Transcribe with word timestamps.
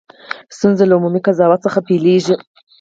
ستونزه 0.55 0.83
له 0.85 0.93
عمومي 0.97 1.19
قضاوت 1.27 1.59
څخه 1.65 1.79
پیلېږي. 1.87 2.35